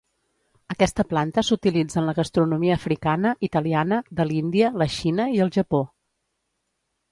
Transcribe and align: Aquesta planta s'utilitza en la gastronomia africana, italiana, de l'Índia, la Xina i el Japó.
Aquesta 0.75 1.03
planta 1.11 1.43
s'utilitza 1.49 1.99
en 2.01 2.07
la 2.11 2.15
gastronomia 2.21 2.79
africana, 2.81 3.35
italiana, 3.49 4.01
de 4.21 4.27
l'Índia, 4.33 4.75
la 4.83 4.91
Xina 4.97 5.31
i 5.37 5.47
el 5.47 5.55
Japó. 5.61 5.85